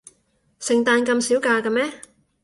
[0.59, 2.01] 聖誕咁少假嘅咩？